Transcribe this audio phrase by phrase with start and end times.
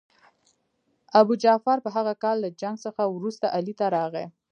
[1.19, 4.25] ابوجعفر په هغه کال له جنګ څخه وروسته علي ته راغی.